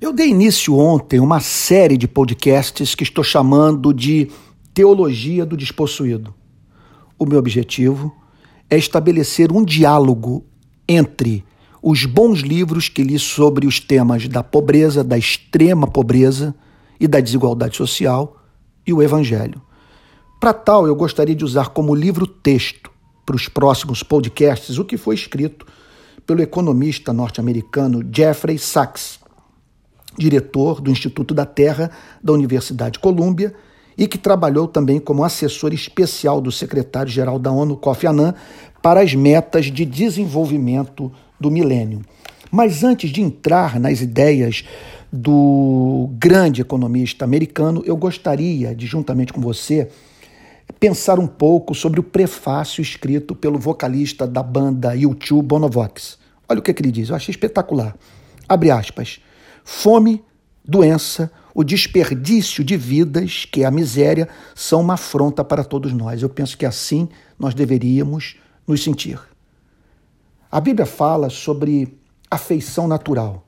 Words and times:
Eu 0.00 0.12
dei 0.12 0.28
início 0.28 0.78
ontem 0.78 1.18
uma 1.18 1.40
série 1.40 1.96
de 1.96 2.06
podcasts 2.06 2.94
que 2.94 3.02
estou 3.02 3.24
chamando 3.24 3.92
de 3.92 4.30
Teologia 4.72 5.44
do 5.44 5.56
Despossuído. 5.56 6.32
O 7.18 7.26
meu 7.26 7.36
objetivo 7.36 8.14
é 8.70 8.78
estabelecer 8.78 9.50
um 9.50 9.64
diálogo 9.64 10.44
entre 10.88 11.44
os 11.82 12.04
bons 12.04 12.42
livros 12.42 12.88
que 12.88 13.02
li 13.02 13.18
sobre 13.18 13.66
os 13.66 13.80
temas 13.80 14.28
da 14.28 14.40
pobreza, 14.40 15.02
da 15.02 15.18
extrema 15.18 15.88
pobreza 15.88 16.54
e 17.00 17.08
da 17.08 17.18
desigualdade 17.18 17.76
social 17.76 18.36
e 18.86 18.92
o 18.92 19.02
Evangelho. 19.02 19.60
Para 20.38 20.54
tal, 20.54 20.86
eu 20.86 20.94
gostaria 20.94 21.34
de 21.34 21.44
usar 21.44 21.70
como 21.70 21.92
livro-texto 21.92 22.88
para 23.26 23.34
os 23.34 23.48
próximos 23.48 24.04
podcasts 24.04 24.78
o 24.78 24.84
que 24.84 24.96
foi 24.96 25.16
escrito 25.16 25.66
pelo 26.24 26.40
economista 26.40 27.12
norte-americano 27.12 28.08
Jeffrey 28.14 28.58
Sachs, 28.58 29.18
diretor 30.18 30.80
do 30.80 30.90
Instituto 30.90 31.32
da 31.32 31.46
Terra 31.46 31.90
da 32.22 32.32
Universidade 32.32 32.98
Columbia 32.98 33.54
e 33.96 34.06
que 34.06 34.18
trabalhou 34.18 34.68
também 34.68 35.00
como 35.00 35.24
assessor 35.24 35.72
especial 35.72 36.40
do 36.40 36.52
secretário-geral 36.52 37.38
da 37.38 37.50
ONU, 37.50 37.76
Kofi 37.76 38.06
Annan, 38.06 38.34
para 38.82 39.00
as 39.00 39.14
metas 39.14 39.66
de 39.66 39.84
desenvolvimento 39.84 41.10
do 41.38 41.50
milênio. 41.50 42.02
Mas 42.50 42.84
antes 42.84 43.10
de 43.10 43.20
entrar 43.20 43.78
nas 43.80 44.00
ideias 44.00 44.64
do 45.12 46.10
grande 46.12 46.60
economista 46.60 47.24
americano, 47.24 47.82
eu 47.84 47.96
gostaria 47.96 48.74
de, 48.74 48.86
juntamente 48.86 49.32
com 49.32 49.40
você, 49.40 49.88
pensar 50.78 51.18
um 51.18 51.26
pouco 51.26 51.74
sobre 51.74 51.98
o 51.98 52.02
prefácio 52.02 52.80
escrito 52.80 53.34
pelo 53.34 53.58
vocalista 53.58 54.26
da 54.26 54.42
banda 54.42 54.94
YouTube 54.94 55.46
Bonovox. 55.46 56.18
Olha 56.48 56.60
o 56.60 56.62
que, 56.62 56.70
é 56.70 56.74
que 56.74 56.82
ele 56.82 56.92
diz, 56.92 57.08
eu 57.08 57.16
achei 57.16 57.32
espetacular. 57.32 57.96
Abre 58.48 58.70
aspas. 58.70 59.20
Fome, 59.70 60.24
doença, 60.64 61.30
o 61.54 61.62
desperdício 61.62 62.64
de 62.64 62.74
vidas, 62.74 63.44
que 63.44 63.64
é 63.64 63.66
a 63.66 63.70
miséria, 63.70 64.26
são 64.54 64.80
uma 64.80 64.94
afronta 64.94 65.44
para 65.44 65.62
todos 65.62 65.92
nós. 65.92 66.22
Eu 66.22 66.30
penso 66.30 66.56
que 66.56 66.64
assim 66.64 67.06
nós 67.38 67.52
deveríamos 67.52 68.36
nos 68.66 68.82
sentir. 68.82 69.20
A 70.50 70.58
Bíblia 70.58 70.86
fala 70.86 71.28
sobre 71.28 71.98
afeição 72.30 72.88
natural, 72.88 73.46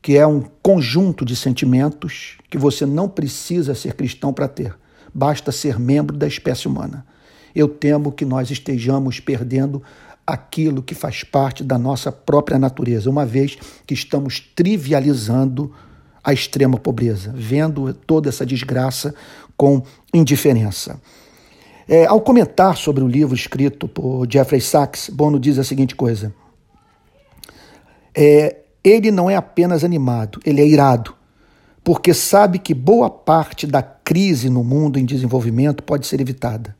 que 0.00 0.16
é 0.16 0.26
um 0.26 0.40
conjunto 0.62 1.22
de 1.22 1.36
sentimentos 1.36 2.38
que 2.48 2.56
você 2.56 2.86
não 2.86 3.06
precisa 3.06 3.74
ser 3.74 3.92
cristão 3.92 4.32
para 4.32 4.48
ter 4.48 4.74
basta 5.16 5.50
ser 5.50 5.80
membro 5.80 6.14
da 6.14 6.26
espécie 6.26 6.68
humana. 6.68 7.06
Eu 7.54 7.68
temo 7.68 8.12
que 8.12 8.26
nós 8.26 8.50
estejamos 8.50 9.18
perdendo 9.18 9.82
aquilo 10.26 10.82
que 10.82 10.94
faz 10.94 11.22
parte 11.22 11.62
da 11.62 11.78
nossa 11.78 12.10
própria 12.10 12.58
natureza, 12.58 13.08
uma 13.08 13.24
vez 13.24 13.56
que 13.86 13.94
estamos 13.94 14.40
trivializando 14.40 15.72
a 16.22 16.32
extrema 16.32 16.78
pobreza, 16.78 17.32
vendo 17.34 17.94
toda 17.94 18.28
essa 18.28 18.44
desgraça 18.44 19.14
com 19.56 19.82
indiferença. 20.12 21.00
É, 21.88 22.04
ao 22.06 22.20
comentar 22.20 22.76
sobre 22.76 23.04
o 23.04 23.08
livro 23.08 23.34
escrito 23.34 23.86
por 23.86 24.26
Jeffrey 24.28 24.60
Sachs, 24.60 25.08
Bono 25.08 25.38
diz 25.38 25.58
a 25.58 25.64
seguinte 25.64 25.94
coisa: 25.94 26.34
é, 28.14 28.56
ele 28.82 29.12
não 29.12 29.30
é 29.30 29.36
apenas 29.36 29.84
animado, 29.84 30.40
ele 30.44 30.60
é 30.60 30.66
irado 30.66 31.16
porque 31.86 32.12
sabe 32.12 32.58
que 32.58 32.74
boa 32.74 33.08
parte 33.08 33.64
da 33.64 33.80
crise 33.80 34.50
no 34.50 34.64
mundo 34.64 34.98
em 34.98 35.04
desenvolvimento 35.04 35.84
pode 35.84 36.04
ser 36.04 36.20
evitada. 36.20 36.75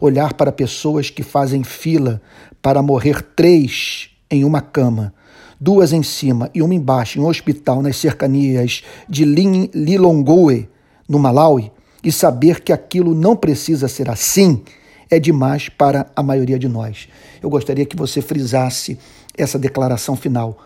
Olhar 0.00 0.34
para 0.34 0.52
pessoas 0.52 1.10
que 1.10 1.22
fazem 1.22 1.64
fila 1.64 2.20
para 2.60 2.82
morrer 2.82 3.22
três 3.22 4.10
em 4.30 4.44
uma 4.44 4.60
cama, 4.60 5.14
duas 5.60 5.92
em 5.92 6.02
cima 6.02 6.50
e 6.54 6.62
uma 6.62 6.74
embaixo, 6.74 7.18
em 7.18 7.22
um 7.22 7.28
hospital 7.28 7.82
nas 7.82 7.96
cercanias 7.96 8.82
de 9.08 9.24
Lilongwe, 9.24 10.68
no 11.08 11.18
Malawi, 11.18 11.70
e 12.02 12.12
saber 12.12 12.60
que 12.60 12.72
aquilo 12.72 13.14
não 13.14 13.34
precisa 13.34 13.88
ser 13.88 14.10
assim, 14.10 14.62
é 15.10 15.18
demais 15.18 15.68
para 15.68 16.06
a 16.14 16.22
maioria 16.22 16.58
de 16.58 16.68
nós. 16.68 17.08
Eu 17.42 17.48
gostaria 17.48 17.86
que 17.86 17.96
você 17.96 18.20
frisasse 18.20 18.98
essa 19.36 19.58
declaração 19.58 20.16
final. 20.16 20.58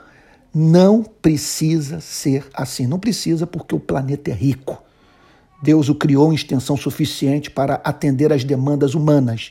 Não 0.55 1.03
precisa 1.03 2.01
ser 2.01 2.47
assim. 2.55 2.87
Não 2.87 2.99
precisa 2.99 3.47
porque 3.47 3.75
o 3.75 3.81
planeta 3.81 4.31
é 4.31 4.35
rico. 4.35 4.83
Deus 5.63 5.89
o 5.89 5.95
criou 5.95 6.33
em 6.33 6.35
extensão 6.35 6.77
suficiente 6.77 7.51
para 7.51 7.81
atender 7.85 8.33
às 8.33 8.45
demandas 8.45 8.95
humanas. 8.95 9.51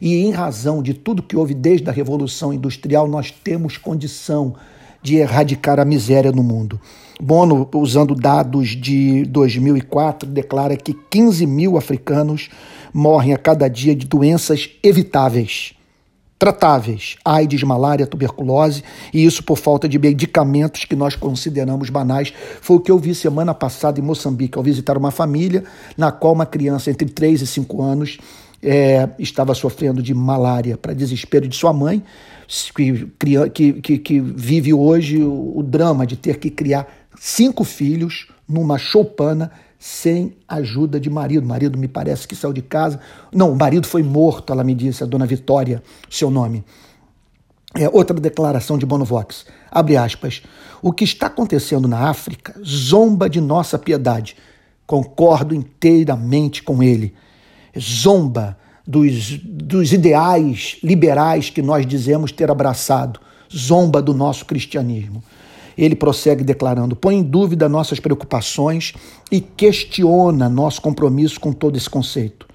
E 0.00 0.14
em 0.16 0.30
razão 0.30 0.82
de 0.82 0.94
tudo 0.94 1.22
que 1.22 1.36
houve 1.36 1.52
desde 1.52 1.88
a 1.88 1.92
Revolução 1.92 2.52
Industrial, 2.52 3.06
nós 3.06 3.30
temos 3.30 3.76
condição 3.76 4.54
de 5.02 5.16
erradicar 5.16 5.78
a 5.78 5.84
miséria 5.84 6.32
no 6.32 6.42
mundo. 6.42 6.80
Bono, 7.20 7.68
usando 7.74 8.14
dados 8.14 8.68
de 8.68 9.24
2004, 9.24 10.28
declara 10.28 10.76
que 10.76 10.94
15 10.94 11.46
mil 11.46 11.76
africanos 11.76 12.48
morrem 12.92 13.34
a 13.34 13.38
cada 13.38 13.68
dia 13.68 13.94
de 13.94 14.06
doenças 14.06 14.70
evitáveis 14.82 15.74
tratáveis, 16.40 17.16
AIDS, 17.22 17.62
malária, 17.62 18.06
tuberculose, 18.06 18.82
e 19.12 19.26
isso 19.26 19.44
por 19.44 19.58
falta 19.58 19.86
de 19.86 19.98
medicamentos 19.98 20.86
que 20.86 20.96
nós 20.96 21.14
consideramos 21.14 21.90
banais. 21.90 22.32
Foi 22.62 22.78
o 22.78 22.80
que 22.80 22.90
eu 22.90 22.98
vi 22.98 23.14
semana 23.14 23.52
passada 23.52 24.00
em 24.00 24.02
Moçambique, 24.02 24.56
ao 24.56 24.64
visitar 24.64 24.96
uma 24.96 25.10
família 25.10 25.62
na 25.98 26.10
qual 26.10 26.32
uma 26.32 26.46
criança 26.46 26.90
entre 26.90 27.10
3 27.10 27.42
e 27.42 27.46
5 27.46 27.82
anos 27.82 28.18
é, 28.62 29.06
estava 29.18 29.52
sofrendo 29.52 30.02
de 30.02 30.14
malária 30.14 30.78
para 30.78 30.94
desespero 30.94 31.46
de 31.46 31.54
sua 31.54 31.74
mãe, 31.74 32.02
que, 32.74 33.74
que, 33.82 33.98
que 33.98 34.20
vive 34.20 34.72
hoje 34.72 35.22
o, 35.22 35.58
o 35.58 35.62
drama 35.62 36.06
de 36.06 36.16
ter 36.16 36.38
que 36.38 36.48
criar 36.48 36.88
cinco 37.20 37.64
filhos 37.64 38.28
numa 38.48 38.78
choupana 38.78 39.52
sem 39.80 40.36
ajuda 40.46 41.00
de 41.00 41.08
marido. 41.08 41.42
O 41.42 41.48
marido 41.48 41.78
me 41.78 41.88
parece 41.88 42.28
que 42.28 42.36
saiu 42.36 42.52
de 42.52 42.60
casa. 42.60 43.00
Não, 43.32 43.50
o 43.50 43.56
marido 43.56 43.86
foi 43.86 44.02
morto, 44.02 44.52
ela 44.52 44.62
me 44.62 44.74
disse, 44.74 45.02
a 45.02 45.06
dona 45.06 45.24
Vitória, 45.24 45.82
seu 46.10 46.30
nome. 46.30 46.62
É, 47.74 47.88
outra 47.88 48.20
declaração 48.20 48.76
de 48.76 48.84
Bonovox. 48.84 49.46
Abre 49.70 49.96
aspas. 49.96 50.42
O 50.82 50.92
que 50.92 51.02
está 51.02 51.28
acontecendo 51.28 51.88
na 51.88 52.10
África 52.10 52.54
zomba 52.62 53.30
de 53.30 53.40
nossa 53.40 53.78
piedade. 53.78 54.36
Concordo 54.86 55.54
inteiramente 55.54 56.62
com 56.62 56.82
ele. 56.82 57.14
Zomba 57.78 58.58
dos, 58.86 59.38
dos 59.38 59.94
ideais 59.94 60.76
liberais 60.82 61.48
que 61.48 61.62
nós 61.62 61.86
dizemos 61.86 62.32
ter 62.32 62.50
abraçado. 62.50 63.18
Zomba 63.50 64.02
do 64.02 64.12
nosso 64.12 64.44
cristianismo. 64.44 65.24
Ele 65.76 65.94
prossegue 65.94 66.44
declarando: 66.44 66.96
põe 66.96 67.16
em 67.16 67.22
dúvida 67.22 67.68
nossas 67.68 68.00
preocupações 68.00 68.92
e 69.30 69.40
questiona 69.40 70.48
nosso 70.48 70.80
compromisso 70.80 71.40
com 71.40 71.52
todo 71.52 71.76
esse 71.76 71.88
conceito. 71.88 72.50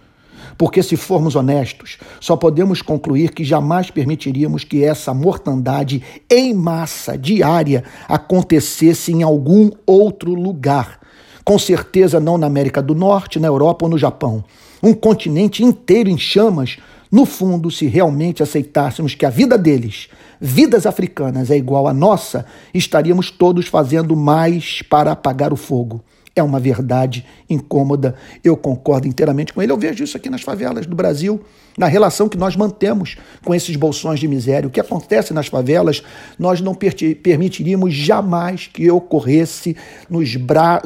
Porque, 0.58 0.82
se 0.82 0.96
formos 0.96 1.36
honestos, 1.36 1.98
só 2.20 2.38
podemos 2.38 2.82
concluir 2.82 3.32
que 3.34 3.44
jamais 3.44 3.90
permitiríamos 3.90 4.64
que 4.64 4.84
essa 4.84 5.14
mortandade 5.14 6.02
em 6.30 6.54
massa 6.54 7.18
diária 7.18 7.84
acontecesse 8.08 9.12
em 9.12 9.24
algum 9.24 9.70
outro 9.86 10.34
lugar. 10.34 11.00
Com 11.44 11.60
certeza 11.60 12.20
não 12.20 12.38
na 12.38 12.48
América 12.48 12.82
do 12.82 12.96
Norte, 12.96 13.40
na 13.40 13.48
Europa 13.48 13.86
ou 13.86 13.92
no 13.92 13.98
Japão. 13.98 14.44
Um 14.82 14.94
continente 14.94 15.64
inteiro 15.64 16.10
em 16.10 16.18
chamas 16.18 16.78
no 17.12 17.26
fundo, 17.26 17.70
se 17.70 17.86
realmente 17.86 18.42
aceitássemos 18.42 19.16
que 19.16 19.26
a 19.26 19.30
vida 19.30 19.58
deles, 19.58 20.10
vidas 20.40 20.86
africanas, 20.86 21.52
é 21.52 21.58
igual 21.58 21.88
à 21.88 21.94
nossa, 21.94 22.46
estaríamos 22.74 23.32
todos 23.32 23.68
fazendo 23.68 24.16
mais 24.16 24.82
para 24.82 25.12
apagar 25.12 25.54
o 25.54 25.56
fogo. 25.56 26.04
É 26.38 26.44
uma 26.44 26.60
verdade 26.60 27.26
incômoda, 27.50 28.14
eu 28.44 28.58
concordo 28.58 29.08
inteiramente 29.08 29.54
com 29.54 29.62
ele. 29.62 29.72
Eu 29.72 29.78
vejo 29.78 30.04
isso 30.04 30.18
aqui 30.18 30.30
nas 30.30 30.42
favelas 30.42 30.86
do 30.86 30.94
Brasil, 30.94 31.42
na 31.78 31.88
relação 31.88 32.28
que 32.28 32.38
nós 32.38 32.58
mantemos 32.58 33.16
com 33.46 33.56
esses 33.56 33.78
bolsões 33.78 34.20
de 34.20 34.28
miséria. 34.28 34.68
O 34.68 34.70
que 34.70 34.82
acontece 34.82 35.34
nas 35.34 35.48
favelas, 35.48 36.04
nós 36.38 36.60
não 36.60 36.76
permitiríamos 36.76 37.94
jamais 37.94 38.68
que 38.68 38.92
ocorresse 38.92 39.78
nos, 40.10 40.36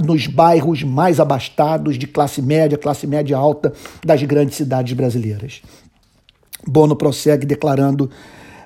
nos 0.06 0.28
bairros 0.28 0.84
mais 0.84 1.20
abastados 1.20 1.98
de 1.98 2.06
classe 2.06 2.44
média, 2.44 2.78
classe 2.78 3.08
média 3.08 3.36
alta 3.36 3.74
das 4.06 4.22
grandes 4.22 4.56
cidades 4.56 4.94
brasileiras. 4.94 5.64
Bono 6.70 6.96
prossegue 6.96 7.46
declarando: 7.46 8.10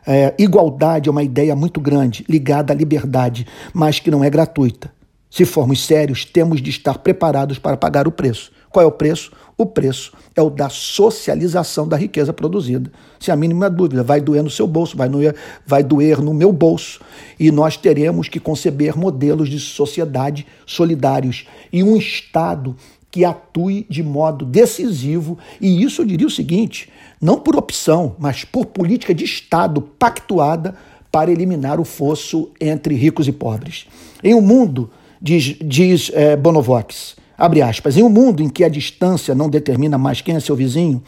é, 0.06 0.34
igualdade 0.38 1.08
é 1.10 1.12
uma 1.12 1.24
ideia 1.24 1.56
muito 1.56 1.80
grande, 1.80 2.26
ligada 2.28 2.74
à 2.74 2.76
liberdade, 2.76 3.48
mas 3.74 4.00
que 4.00 4.12
não 4.12 4.24
é 4.24 4.30
gratuita. 4.30 4.92
Se 5.30 5.46
formos 5.46 5.84
sérios, 5.84 6.26
temos 6.26 6.62
de 6.62 6.70
estar 6.70 7.00
preparados 7.00 7.58
para 7.58 7.76
pagar 7.76 8.08
o 8.08 8.12
preço. 8.12 8.52
Qual 8.70 8.84
é 8.84 8.88
o 8.88 8.92
preço? 8.92 9.32
O 9.58 9.66
preço 9.66 10.14
é 10.36 10.42
o 10.42 10.50
da 10.50 10.68
socialização 10.70 11.88
da 11.88 11.96
riqueza 11.96 12.34
produzida. 12.34 12.92
Sem 13.20 13.32
a 13.34 13.38
mínima 13.38 13.70
dúvida, 13.70 14.04
vai 14.04 14.20
doer 14.20 14.44
no 14.44 14.50
seu 14.50 14.68
bolso, 14.68 14.98
vai 14.98 15.08
doer, 15.08 15.36
vai 15.66 15.84
doer 15.84 16.22
no 16.22 16.34
meu 16.34 16.52
bolso. 16.52 17.00
E 17.40 17.52
nós 17.52 17.78
teremos 17.78 18.28
que 18.28 18.40
conceber 18.40 18.98
modelos 18.98 19.50
de 19.50 19.60
sociedade 19.60 20.46
solidários 20.66 21.48
e 21.72 21.84
um 21.84 21.96
Estado 21.96 22.76
que 23.14 23.24
atue 23.24 23.86
de 23.88 24.02
modo 24.02 24.44
decisivo, 24.44 25.38
e 25.62 25.84
isso 25.84 26.02
eu 26.02 26.06
diria 26.06 26.26
o 26.26 26.32
seguinte: 26.32 26.90
não 27.22 27.40
por 27.40 27.56
opção, 27.56 28.16
mas 28.18 28.44
por 28.44 28.66
política 28.66 29.14
de 29.14 29.24
Estado 29.24 29.82
pactuada 29.82 30.76
para 31.12 31.32
eliminar 31.32 31.80
o 31.80 31.86
fosso 31.86 32.50
entre 32.60 32.96
ricos 32.96 33.28
e 33.28 33.32
pobres. 33.32 33.86
Em 34.24 34.34
um 34.34 34.42
mundo 34.42 34.90
Diz, 35.26 35.56
diz 35.64 36.12
é, 36.14 36.36
Bonovox, 36.36 37.16
abre 37.38 37.62
aspas, 37.62 37.96
em 37.96 38.04
um 38.04 38.10
mundo 38.10 38.44
em 38.44 38.50
que 38.50 38.62
a 38.62 38.68
distância 38.68 39.34
não 39.34 39.50
determina 39.50 39.98
mais 39.98 40.20
quem 40.20 40.36
é 40.36 40.40
seu 40.42 40.54
vizinho, 40.54 41.02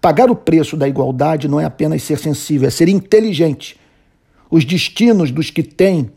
pagar 0.00 0.30
o 0.30 0.34
preço 0.34 0.78
da 0.78 0.88
igualdade 0.88 1.46
não 1.46 1.60
é 1.60 1.66
apenas 1.66 2.02
ser 2.02 2.18
sensível, 2.18 2.66
é 2.66 2.70
ser 2.70 2.88
inteligente. 2.88 3.76
Os 4.50 4.64
destinos 4.64 5.30
dos 5.30 5.50
que 5.50 5.62
têm 5.62 6.10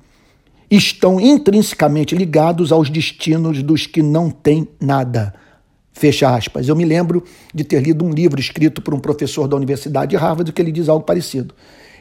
estão 0.76 1.20
intrinsecamente 1.20 2.16
ligados 2.16 2.72
aos 2.72 2.90
destinos 2.90 3.62
dos 3.62 3.86
que 3.86 4.02
não 4.02 4.30
têm 4.30 4.68
nada. 4.80 5.34
Fecha 5.92 6.34
aspas. 6.34 6.68
Eu 6.68 6.76
me 6.76 6.84
lembro 6.84 7.24
de 7.54 7.64
ter 7.64 7.82
lido 7.82 8.04
um 8.04 8.10
livro 8.10 8.40
escrito 8.40 8.82
por 8.82 8.94
um 8.94 9.00
professor 9.00 9.48
da 9.48 9.56
Universidade 9.56 10.12
de 10.12 10.16
Harvard 10.16 10.52
que 10.52 10.62
ele 10.62 10.72
diz 10.72 10.90
algo 10.90 11.06
parecido. 11.06 11.54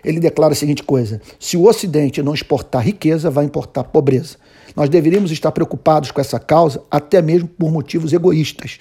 Ele 0.02 0.19
declara 0.19 0.52
a 0.52 0.56
seguinte 0.56 0.82
coisa: 0.82 1.20
se 1.38 1.56
o 1.56 1.69
Ocidente 1.69 2.22
não 2.22 2.32
exportar 2.32 2.82
riqueza, 2.82 3.30
vai 3.30 3.44
importar 3.44 3.84
pobreza. 3.84 4.36
Nós 4.74 4.88
deveríamos 4.88 5.30
estar 5.30 5.52
preocupados 5.52 6.10
com 6.10 6.20
essa 6.20 6.40
causa, 6.40 6.82
até 6.90 7.20
mesmo 7.20 7.48
por 7.48 7.70
motivos 7.70 8.14
egoístas. 8.14 8.78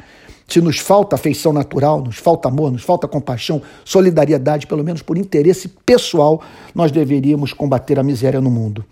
Se 0.48 0.62
nos 0.62 0.80
falta 0.80 1.16
afeição 1.16 1.52
natural, 1.52 2.02
nos 2.02 2.16
falta 2.16 2.48
amor, 2.48 2.72
nos 2.72 2.84
falta 2.84 3.08
compaixão, 3.08 3.62
solidariedade, 3.84 4.68
pelo 4.68 4.84
menos 4.84 5.02
por 5.02 5.18
interesse 5.18 5.68
pessoal, 5.86 6.42
nós 6.74 6.92
deveríamos 6.92 7.52
combater 7.52 8.00
a 8.00 8.04
miséria 8.04 8.40
no 8.40 8.50
mundo. 8.50 8.86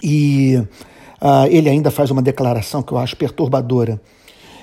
E 0.00 0.56
uh, 1.20 1.46
ele 1.50 1.68
ainda 1.68 1.90
faz 1.90 2.10
uma 2.10 2.22
declaração 2.22 2.82
que 2.82 2.92
eu 2.92 2.98
acho 2.98 3.16
perturbadora. 3.16 4.00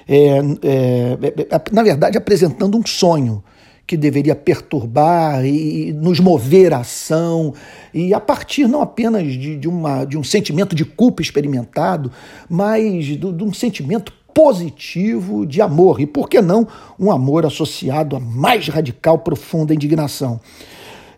É, 0.08 0.40
é, 0.64 1.18
é, 1.52 1.62
na 1.72 1.84
verdade, 1.84 2.18
apresentando 2.18 2.78
um 2.78 2.86
sonho 2.86 3.44
que 3.86 3.98
deveria 3.98 4.36
perturbar 4.36 5.44
e 5.44 5.92
nos 5.94 6.20
mover 6.20 6.74
à 6.74 6.80
ação, 6.80 7.56
e 7.92 8.14
a 8.14 8.20
partir 8.20 8.68
não 8.68 8.82
apenas 8.82 9.34
de, 9.34 9.58
de, 9.58 9.68
uma, 9.68 10.06
de 10.06 10.16
um 10.16 10.24
sentimento 10.24 10.76
de 10.76 10.86
culpa 10.86 11.24
experimentado, 11.24 12.12
mas 12.48 13.04
de, 13.04 13.18
de 13.18 13.44
um 13.44 13.52
sentimento 13.52 14.14
positivo 14.32 15.46
de 15.46 15.60
amor, 15.60 16.00
e 16.00 16.06
por 16.06 16.30
que 16.30 16.40
não 16.40 16.68
um 17.00 17.12
amor 17.12 17.48
associado 17.48 18.16
à 18.16 18.20
mais 18.20 18.68
radical, 18.68 19.18
profunda 19.18 19.74
indignação. 19.74 20.40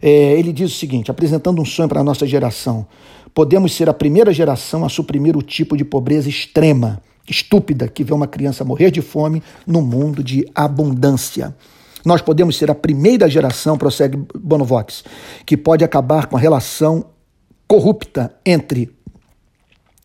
É, 0.01 0.09
ele 0.09 0.51
diz 0.51 0.71
o 0.71 0.75
seguinte, 0.75 1.11
apresentando 1.11 1.61
um 1.61 1.65
sonho 1.65 1.87
para 1.87 2.01
a 2.01 2.03
nossa 2.03 2.25
geração: 2.25 2.87
podemos 3.33 3.73
ser 3.73 3.89
a 3.89 3.93
primeira 3.93 4.33
geração 4.33 4.83
a 4.83 4.89
suprimir 4.89 5.37
o 5.37 5.41
tipo 5.41 5.77
de 5.77 5.85
pobreza 5.85 6.27
extrema, 6.27 7.01
estúpida, 7.29 7.87
que 7.87 8.03
vê 8.03 8.13
uma 8.13 8.27
criança 8.27 8.65
morrer 8.65 8.91
de 8.91 9.01
fome 9.01 9.43
no 9.67 9.81
mundo 9.81 10.23
de 10.23 10.45
abundância. 10.55 11.55
Nós 12.03 12.21
podemos 12.21 12.57
ser 12.57 12.71
a 12.71 12.75
primeira 12.75 13.29
geração, 13.29 13.77
prossegue 13.77 14.17
Bonovox, 14.35 15.03
que 15.45 15.55
pode 15.55 15.83
acabar 15.83 16.25
com 16.25 16.35
a 16.35 16.39
relação 16.39 17.05
corrupta 17.67 18.33
entre 18.45 18.89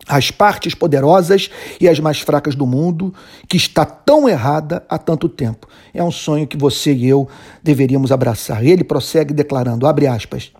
as 0.08 0.31
partes 0.31 0.75
poderosas 0.75 1.50
e 1.81 1.88
as 1.88 1.99
mais 1.99 2.20
fracas 2.20 2.55
do 2.55 2.67
mundo, 2.67 3.12
que 3.49 3.56
está 3.56 3.85
tão 3.85 4.29
errada 4.29 4.85
há 4.88 4.99
tanto 4.99 5.29
tempo. 5.29 5.69
É 5.93 6.03
um 6.03 6.11
sonho 6.11 6.47
que 6.47 6.56
você 6.56 6.93
e 6.93 7.08
eu 7.08 7.29
deveríamos 7.62 8.12
abraçar. 8.12 8.64
Ele 8.64 8.85
prossegue 8.85 9.35
declarando, 9.35 9.87
abre 9.87 10.06
aspas, 10.06 10.53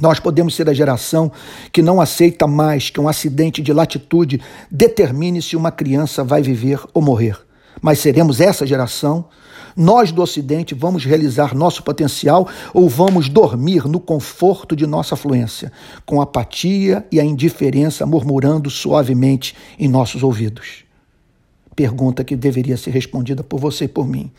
nós 0.00 0.18
podemos 0.18 0.54
ser 0.54 0.68
a 0.68 0.74
geração 0.74 1.30
que 1.72 1.82
não 1.82 2.00
aceita 2.00 2.46
mais 2.46 2.88
que 2.90 3.00
um 3.00 3.08
acidente 3.08 3.60
de 3.60 3.72
latitude 3.72 4.40
determine 4.70 5.42
se 5.42 5.56
uma 5.56 5.70
criança 5.70 6.24
vai 6.24 6.42
viver 6.42 6.80
ou 6.94 7.02
morrer. 7.02 7.38
Mas 7.82 7.98
seremos 7.98 8.40
essa 8.40 8.66
geração? 8.66 9.26
Nós 9.76 10.12
do 10.12 10.22
Ocidente 10.22 10.74
vamos 10.74 11.04
realizar 11.04 11.54
nosso 11.54 11.82
potencial 11.82 12.48
ou 12.74 12.88
vamos 12.88 13.28
dormir 13.28 13.86
no 13.86 14.00
conforto 14.00 14.74
de 14.74 14.86
nossa 14.86 15.14
afluência, 15.14 15.72
com 16.04 16.20
apatia 16.20 17.06
e 17.10 17.20
a 17.20 17.24
indiferença 17.24 18.04
murmurando 18.04 18.68
suavemente 18.68 19.54
em 19.78 19.88
nossos 19.88 20.22
ouvidos? 20.22 20.84
Pergunta 21.74 22.24
que 22.24 22.36
deveria 22.36 22.76
ser 22.76 22.90
respondida 22.90 23.42
por 23.42 23.58
você 23.58 23.84
e 23.84 23.88
por 23.88 24.06
mim. 24.06 24.30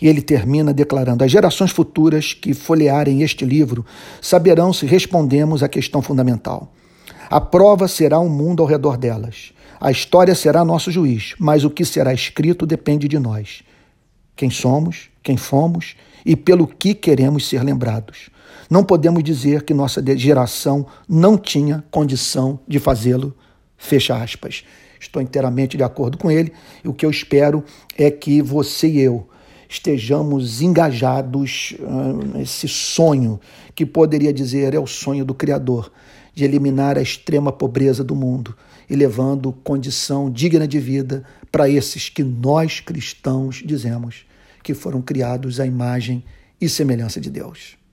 E 0.00 0.06
ele 0.06 0.20
termina 0.20 0.72
declarando: 0.72 1.24
As 1.24 1.30
gerações 1.30 1.70
futuras 1.70 2.34
que 2.34 2.52
folhearem 2.52 3.22
este 3.22 3.44
livro 3.44 3.84
saberão 4.20 4.72
se 4.72 4.86
respondemos 4.86 5.62
à 5.62 5.68
questão 5.68 6.02
fundamental. 6.02 6.72
A 7.30 7.40
prova 7.40 7.88
será 7.88 8.20
um 8.20 8.28
mundo 8.28 8.62
ao 8.62 8.68
redor 8.68 8.96
delas. 8.96 9.52
A 9.80 9.90
história 9.90 10.34
será 10.34 10.64
nosso 10.64 10.90
juiz, 10.90 11.34
mas 11.38 11.64
o 11.64 11.70
que 11.70 11.84
será 11.84 12.12
escrito 12.12 12.66
depende 12.66 13.08
de 13.08 13.18
nós. 13.18 13.62
Quem 14.36 14.50
somos, 14.50 15.10
quem 15.22 15.36
fomos 15.36 15.96
e 16.24 16.34
pelo 16.34 16.66
que 16.66 16.94
queremos 16.94 17.48
ser 17.48 17.62
lembrados. 17.62 18.30
Não 18.70 18.82
podemos 18.82 19.22
dizer 19.22 19.62
que 19.62 19.74
nossa 19.74 20.02
geração 20.16 20.86
não 21.08 21.36
tinha 21.36 21.84
condição 21.90 22.58
de 22.66 22.78
fazê-lo. 22.78 23.36
Fecha 23.76 24.16
aspas. 24.16 24.64
Estou 24.98 25.20
inteiramente 25.20 25.76
de 25.76 25.82
acordo 25.82 26.16
com 26.16 26.30
ele 26.30 26.52
e 26.82 26.88
o 26.88 26.94
que 26.94 27.04
eu 27.04 27.10
espero 27.10 27.62
é 27.96 28.10
que 28.10 28.40
você 28.40 28.88
e 28.88 29.00
eu 29.00 29.28
estejamos 29.68 30.62
engajados 30.62 31.74
uh, 31.80 32.36
nesse 32.36 32.68
sonho, 32.68 33.40
que 33.74 33.84
poderia 33.84 34.32
dizer 34.32 34.74
é 34.74 34.78
o 34.78 34.86
sonho 34.86 35.24
do 35.24 35.34
Criador, 35.34 35.90
de 36.34 36.44
eliminar 36.44 36.98
a 36.98 37.02
extrema 37.02 37.52
pobreza 37.52 38.02
do 38.02 38.14
mundo 38.14 38.56
e 38.88 38.96
levando 38.96 39.52
condição 39.52 40.30
digna 40.30 40.66
de 40.66 40.78
vida 40.78 41.24
para 41.50 41.68
esses 41.68 42.08
que 42.08 42.22
nós 42.22 42.80
cristãos 42.80 43.62
dizemos 43.64 44.26
que 44.62 44.74
foram 44.74 45.00
criados 45.00 45.60
à 45.60 45.66
imagem 45.66 46.24
e 46.60 46.68
semelhança 46.68 47.20
de 47.20 47.30
Deus. 47.30 47.83